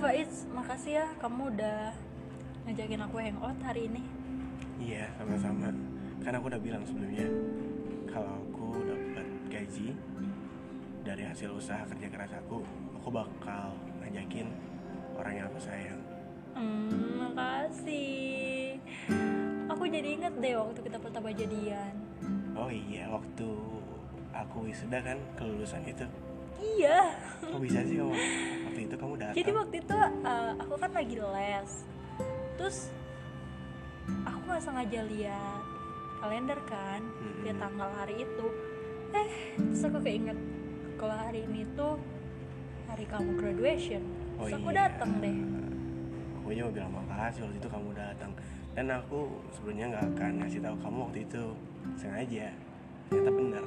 Faiz, 0.00 0.48
makasih 0.48 1.04
ya 1.04 1.06
kamu 1.20 1.52
udah 1.52 1.92
ngajakin 2.64 3.04
aku 3.04 3.20
hangout 3.20 3.60
hari 3.60 3.84
ini. 3.84 4.00
Iya, 4.80 5.12
sama-sama. 5.20 5.68
Kan 6.24 6.32
aku 6.40 6.48
udah 6.48 6.56
bilang 6.56 6.80
sebelumnya 6.88 7.28
kalau 8.08 8.40
aku 8.40 8.80
dapat 8.80 9.28
gaji 9.52 9.92
dari 11.04 11.20
hasil 11.28 11.52
usaha 11.52 11.84
kerja 11.84 12.08
keras 12.08 12.32
aku, 12.32 12.64
aku 12.96 13.08
bakal 13.12 13.76
ngajakin 14.00 14.48
orang 15.20 15.36
yang 15.36 15.46
aku 15.52 15.60
sayang. 15.60 16.00
Hmm, 16.56 17.20
makasih. 17.20 18.80
Aku 19.68 19.84
jadi 19.84 20.16
inget 20.16 20.32
deh 20.40 20.56
waktu 20.56 20.80
kita 20.80 20.96
pertama 20.96 21.28
jadian. 21.28 21.92
Oh 22.56 22.72
iya, 22.72 23.04
waktu 23.12 23.48
aku 24.32 24.64
wisuda 24.64 25.04
kan 25.04 25.20
kelulusan 25.36 25.84
itu. 25.84 26.08
Iya. 26.56 27.20
Kok 27.44 27.60
bisa 27.60 27.84
sih 27.84 28.00
kamu? 28.00 28.16
Waktu 28.80 28.96
itu 28.96 29.04
kamu 29.04 29.14
datang. 29.20 29.36
Jadi 29.36 29.50
waktu 29.52 29.76
itu 29.84 29.96
uh, 30.24 30.52
aku 30.56 30.74
kan 30.80 30.90
lagi 30.96 31.16
les. 31.20 31.70
Terus 32.56 32.78
aku 34.24 34.40
nggak 34.48 34.62
sengaja 34.64 35.00
lihat 35.04 35.62
kalender 36.24 36.60
kan, 36.64 37.00
Mm-mm. 37.04 37.44
lihat 37.44 37.58
tanggal 37.60 37.90
hari 37.92 38.24
itu. 38.24 38.46
Eh, 39.12 39.28
terus 39.60 39.84
aku 39.84 40.00
keinget 40.00 40.38
kalau 40.96 41.12
hari 41.12 41.44
ini 41.44 41.68
tuh 41.76 42.00
hari 42.88 43.04
kamu 43.04 43.36
graduation. 43.36 44.00
Oh 44.40 44.48
Terus 44.48 44.64
aku 44.64 44.70
iya. 44.72 44.88
datang 44.88 45.10
deh. 45.20 45.38
Aku 46.40 46.48
mau 46.48 46.72
bilang 46.72 46.92
makasih 47.04 47.40
waktu 47.44 47.60
itu 47.60 47.68
kamu 47.68 47.88
datang. 47.92 48.32
Dan 48.72 48.86
aku 48.96 49.44
sebenarnya 49.60 49.86
nggak 49.92 50.04
akan 50.16 50.32
ngasih 50.40 50.60
tahu 50.64 50.76
kamu 50.80 50.98
waktu 51.04 51.18
itu 51.28 51.42
sengaja. 52.00 52.48
Ternyata 53.12 53.28
bener 53.28 53.64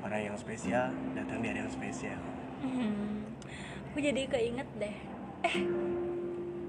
orang 0.00 0.20
yang 0.32 0.36
spesial 0.40 0.88
datang 1.12 1.36
di 1.44 1.46
hari 1.52 1.60
yang 1.60 1.68
spesial. 1.68 2.20
Hmm, 2.64 3.17
aku 3.88 3.98
jadi 3.98 4.28
keinget 4.28 4.68
deh. 4.76 4.96
Eh, 5.40 5.56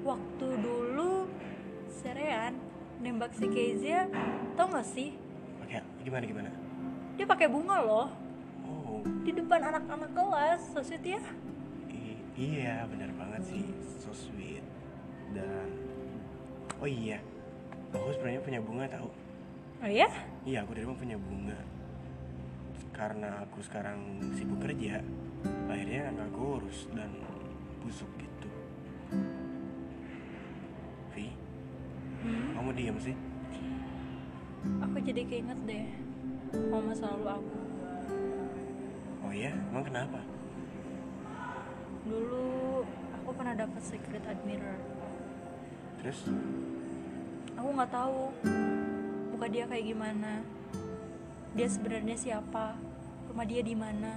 waktu 0.00 0.46
dulu 0.58 1.28
Serean 1.92 2.56
nembak 2.98 3.34
si 3.34 3.46
Kezia, 3.46 4.08
tau 4.54 4.70
gak 4.70 4.86
sih? 4.86 5.12
Oke, 5.60 5.76
gimana 6.02 6.24
gimana? 6.24 6.50
Dia 7.14 7.26
pakai 7.26 7.46
bunga 7.46 7.78
loh 7.78 8.08
Oh, 8.62 9.02
di 9.22 9.34
depan 9.34 9.60
anak-anak 9.60 10.10
kelas, 10.10 10.62
so 10.72 10.80
sweet 10.80 11.04
ya. 11.04 11.20
i- 11.90 12.22
iya 12.32 12.86
benar 12.86 13.10
banget 13.12 13.42
sih, 13.44 13.64
so 13.98 14.14
sweet. 14.14 14.62
Dan 15.34 15.66
oh 16.78 16.86
iya, 16.86 17.18
aku 17.90 18.14
sebenarnya 18.14 18.40
punya 18.40 18.60
bunga 18.62 18.86
tahu. 18.88 19.10
Oh 19.82 19.90
ya? 19.90 20.06
Iya, 20.46 20.62
aku 20.62 20.72
dari 20.72 20.86
rumah 20.86 20.96
punya 20.96 21.18
bunga. 21.18 21.58
Karena 22.92 23.42
aku 23.42 23.58
sekarang 23.64 23.98
sibuk 24.36 24.60
kerja, 24.60 25.00
akhirnya 25.66 26.12
nggak 26.12 26.28
aku 26.30 26.42
urus 26.60 26.86
dan 26.92 27.10
busuk 27.82 28.08
gitu. 28.14 28.48
Vi, 31.12 31.26
Hmm, 32.22 32.54
kamu 32.54 32.70
diam 32.72 32.96
sih? 32.96 33.16
aku 34.78 35.02
jadi 35.02 35.26
keinget 35.26 35.58
deh 35.66 35.86
sama 36.54 36.78
masa 36.86 37.10
lalu 37.10 37.26
aku. 37.34 37.56
Oh 39.26 39.32
iya, 39.34 39.50
emang 39.72 39.82
kenapa? 39.82 40.20
Dulu 42.06 42.46
aku 43.18 43.28
pernah 43.34 43.54
dapat 43.56 43.82
secret 43.82 44.22
admirer. 44.22 44.78
Terus, 45.98 46.18
Aku 47.52 47.68
nggak 47.74 47.90
tahu 47.94 48.30
muka 49.30 49.46
dia 49.46 49.66
kayak 49.66 49.86
gimana. 49.86 50.42
Dia 51.52 51.68
sebenarnya 51.68 52.16
siapa? 52.16 52.76
Rumah 53.28 53.44
dia 53.44 53.60
di 53.60 53.76
mana? 53.76 54.16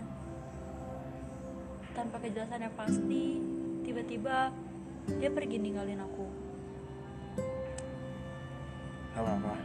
Tanpa 1.91 2.19
kejelasan 2.19 2.63
yang 2.63 2.75
pasti, 2.75 3.39
tiba-tiba 3.83 4.51
dia 5.19 5.29
pergi 5.29 5.57
ninggalin 5.59 5.99
aku. 5.99 6.27
gak 9.15 9.23
apa-apa. 9.23 9.55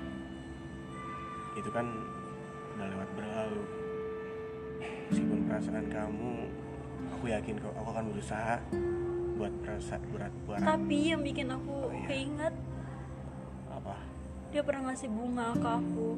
Itu 1.59 1.71
kan 1.75 1.87
udah 2.79 2.87
lewat 2.87 3.09
berlalu. 3.19 3.63
Meskipun 5.11 5.39
perasaan 5.43 5.87
kamu, 5.91 6.35
aku 7.11 7.25
yakin 7.27 7.59
kok 7.59 7.75
aku 7.75 7.89
akan 7.91 8.05
berusaha 8.15 8.63
buat 9.35 9.51
perasaan 9.67 10.03
berat 10.15 10.31
buat 10.47 10.63
Tapi 10.63 10.99
yang 11.11 11.27
bikin 11.27 11.51
aku 11.51 11.75
Oh, 11.83 11.91
iya. 11.91 12.07
keinget, 12.07 12.55
apa? 13.67 13.97
dia 14.55 14.63
pernah 14.63 14.91
ngasih 14.91 15.11
bunga 15.11 15.51
ke 15.59 15.67
aku. 15.67 16.11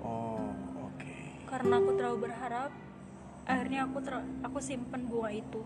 Oh, 0.00 0.52
oke. 0.80 1.14
Karena 1.44 1.74
aku 1.76 1.90
terlalu 1.96 2.18
berharap, 2.28 2.72
akhirnya 3.44 3.84
aku 3.84 3.98
ter 4.00 4.14
aku 4.40 4.58
simpen 4.62 5.08
bunga 5.08 5.30
itu 5.32 5.60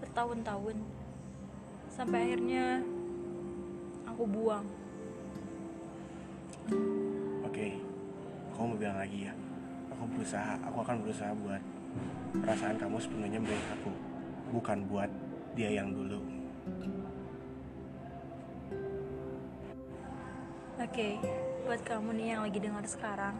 bertahun-tahun. 0.00 0.76
Sampai 1.92 2.30
akhirnya 2.30 2.80
aku 4.08 4.22
buang. 4.24 4.66
Oke, 7.44 7.80
aku 8.54 8.60
mau 8.62 8.76
bilang 8.78 8.98
lagi 9.00 9.28
ya. 9.28 9.34
Aku 9.92 10.04
berusaha, 10.14 10.54
aku 10.62 10.78
akan 10.84 10.96
berusaha 11.02 11.32
buat 11.42 11.62
perasaan 12.38 12.76
kamu 12.78 12.96
sepenuhnya 13.00 13.40
milik 13.40 13.66
aku, 13.80 13.90
bukan 14.52 14.84
buat 14.86 15.10
dia 15.58 15.74
yang 15.74 15.90
dulu. 15.90 16.22
Oke, 20.78 21.18
buat 21.66 21.82
kamu 21.82 22.14
nih 22.14 22.26
yang 22.38 22.40
lagi 22.46 22.58
dengar 22.62 22.86
sekarang. 22.86 23.34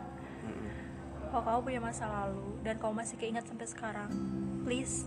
Kalau 1.28 1.42
kamu 1.44 1.60
punya 1.60 1.80
masa 1.84 2.08
lalu 2.08 2.56
dan 2.64 2.80
kamu 2.80 3.04
masih 3.04 3.16
keinget 3.20 3.44
sampai 3.44 3.68
sekarang, 3.68 4.10
please 4.64 5.04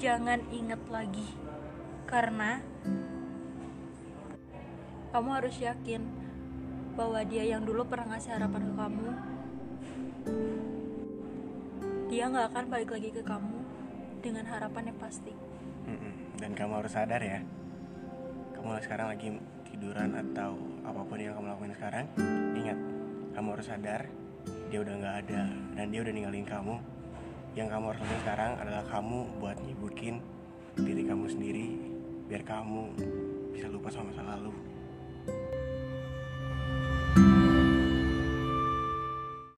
jangan 0.00 0.40
inget 0.50 0.80
lagi, 0.88 1.28
karena 2.08 2.64
kamu 5.12 5.28
harus 5.36 5.56
yakin 5.60 6.02
bahwa 6.96 7.20
dia 7.28 7.44
yang 7.44 7.62
dulu 7.62 7.84
pernah 7.84 8.16
ngasih 8.16 8.34
harapan 8.34 8.62
ke 8.66 8.74
kamu, 8.74 9.08
dia 12.08 12.24
nggak 12.32 12.46
akan 12.52 12.64
balik 12.72 12.90
lagi 12.92 13.08
ke 13.12 13.22
kamu 13.22 13.58
dengan 14.24 14.44
harapan 14.48 14.92
yang 14.92 14.98
pasti. 14.98 15.32
Dan 16.40 16.58
kamu 16.58 16.82
harus 16.82 16.92
sadar 16.96 17.22
ya, 17.22 17.44
kamu 18.58 18.80
sekarang 18.82 19.12
lagi 19.12 19.28
tiduran 19.70 20.16
atau 20.16 20.58
apa 20.82 21.00
pun 21.06 21.20
yang 21.20 21.36
kamu 21.38 21.46
lakukan 21.52 21.72
sekarang, 21.78 22.04
ingat, 22.58 22.78
kamu 23.36 23.48
harus 23.54 23.68
sadar 23.68 24.02
dia 24.72 24.80
udah 24.80 24.94
nggak 25.04 25.16
ada 25.28 25.42
dan 25.76 25.86
dia 25.92 26.00
udah 26.00 26.12
ninggalin 26.16 26.48
kamu. 26.48 26.80
Yang 27.52 27.68
kamu 27.76 27.84
harus 27.92 28.00
lakukan 28.00 28.20
sekarang 28.24 28.52
adalah 28.56 28.84
kamu 28.88 29.18
buat 29.36 29.56
nyibukin 29.60 30.16
diri 30.80 31.04
kamu 31.04 31.28
sendiri, 31.28 31.66
biar 32.24 32.40
kamu 32.40 32.96
bisa 33.52 33.68
lupa 33.68 33.92
sama 33.92 34.08
masa 34.08 34.24
lalu. 34.24 34.52